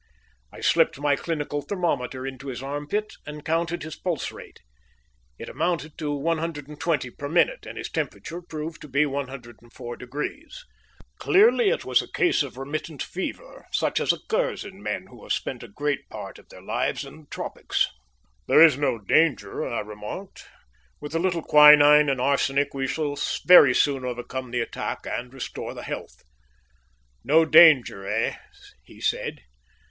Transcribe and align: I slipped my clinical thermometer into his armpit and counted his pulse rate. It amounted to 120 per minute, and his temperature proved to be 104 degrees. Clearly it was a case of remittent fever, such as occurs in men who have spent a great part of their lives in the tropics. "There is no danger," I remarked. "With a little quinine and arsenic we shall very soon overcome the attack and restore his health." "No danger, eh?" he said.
I 0.51 0.61
slipped 0.61 0.99
my 0.99 1.15
clinical 1.15 1.61
thermometer 1.61 2.25
into 2.25 2.47
his 2.47 2.63
armpit 2.63 3.13
and 3.27 3.45
counted 3.45 3.83
his 3.83 3.95
pulse 3.95 4.31
rate. 4.31 4.61
It 5.37 5.47
amounted 5.47 5.95
to 5.99 6.11
120 6.11 7.11
per 7.11 7.29
minute, 7.29 7.67
and 7.67 7.77
his 7.77 7.87
temperature 7.87 8.41
proved 8.41 8.81
to 8.81 8.87
be 8.87 9.05
104 9.05 9.95
degrees. 9.97 10.65
Clearly 11.19 11.69
it 11.69 11.85
was 11.85 12.01
a 12.01 12.11
case 12.11 12.41
of 12.41 12.57
remittent 12.57 13.03
fever, 13.03 13.67
such 13.71 13.99
as 13.99 14.11
occurs 14.11 14.65
in 14.65 14.81
men 14.81 15.05
who 15.05 15.21
have 15.21 15.33
spent 15.33 15.61
a 15.61 15.67
great 15.67 16.09
part 16.09 16.39
of 16.39 16.49
their 16.49 16.63
lives 16.63 17.05
in 17.05 17.17
the 17.17 17.27
tropics. 17.29 17.87
"There 18.47 18.65
is 18.65 18.79
no 18.79 18.97
danger," 18.97 19.63
I 19.63 19.81
remarked. 19.81 20.47
"With 20.99 21.13
a 21.13 21.19
little 21.19 21.43
quinine 21.43 22.09
and 22.09 22.19
arsenic 22.19 22.73
we 22.73 22.87
shall 22.87 23.15
very 23.45 23.75
soon 23.75 24.03
overcome 24.03 24.49
the 24.49 24.61
attack 24.61 25.05
and 25.05 25.31
restore 25.31 25.75
his 25.75 25.85
health." 25.85 26.23
"No 27.23 27.45
danger, 27.45 28.03
eh?" 28.07 28.37
he 28.83 28.99
said. 28.99 29.41